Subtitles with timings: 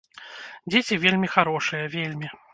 [0.71, 2.27] Дзеці вельмі харошыя, вельмі.